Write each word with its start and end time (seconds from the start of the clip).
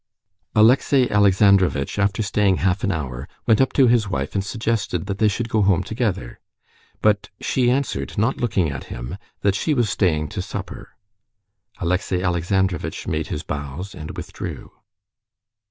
Alexey 0.55 1.11
Alexandrovitch, 1.11 1.99
after 1.99 2.23
staying 2.23 2.55
half 2.57 2.83
an 2.83 2.91
hour, 2.91 3.29
went 3.45 3.61
up 3.61 3.71
to 3.71 3.85
his 3.85 4.09
wife 4.09 4.33
and 4.33 4.43
suggested 4.43 5.05
that 5.05 5.19
they 5.19 5.27
should 5.27 5.47
go 5.47 5.61
home 5.61 5.83
together. 5.83 6.39
But 7.03 7.29
she 7.39 7.69
answered, 7.69 8.17
not 8.17 8.37
looking 8.37 8.71
at 8.71 8.85
him, 8.85 9.19
that 9.41 9.53
she 9.53 9.75
was 9.75 9.91
staying 9.91 10.29
to 10.29 10.41
supper. 10.41 10.95
Alexey 11.77 12.23
Alexandrovitch 12.23 13.05
made 13.05 13.27
his 13.27 13.43
bows 13.43 13.93
and 13.93 14.17
withdrew. 14.17 14.71